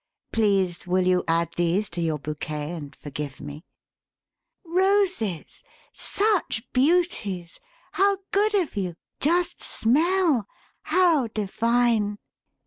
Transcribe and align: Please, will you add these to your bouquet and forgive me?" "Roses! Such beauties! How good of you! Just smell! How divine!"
Please, 0.31 0.87
will 0.87 1.05
you 1.05 1.23
add 1.27 1.49
these 1.57 1.87
to 1.91 2.01
your 2.01 2.17
bouquet 2.17 2.71
and 2.71 2.95
forgive 2.95 3.39
me?" 3.39 3.63
"Roses! 4.65 5.61
Such 5.93 6.63
beauties! 6.73 7.59
How 7.91 8.17
good 8.31 8.55
of 8.55 8.75
you! 8.75 8.95
Just 9.19 9.61
smell! 9.61 10.47
How 10.85 11.27
divine!" 11.27 12.17